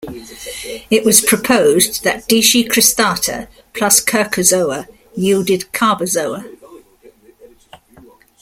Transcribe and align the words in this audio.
It 0.89 1.05
was 1.05 1.21
proposed 1.21 2.03
that 2.03 2.27
Discicristata 2.27 3.47
plus 3.73 4.03
Cercozoa 4.03 4.87
yielded 5.15 5.71
Cabozoa. 5.73 6.43